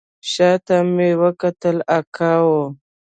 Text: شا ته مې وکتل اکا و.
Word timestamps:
شا 0.31 0.51
ته 0.65 0.77
مې 0.95 1.09
وکتل 1.21 1.77
اکا 1.97 2.33
و. 2.45 2.49